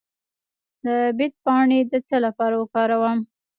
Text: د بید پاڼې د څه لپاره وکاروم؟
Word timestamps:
د 0.85 0.87
بید 1.17 1.33
پاڼې 1.45 1.79
د 1.91 1.93
څه 2.07 2.17
لپاره 2.25 2.55
وکاروم؟ 2.61 3.19